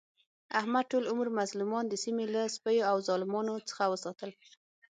[0.59, 4.31] احمد ټول عمر مظلومان د سیمې له سپیو او ظالمانو څخه وساتل.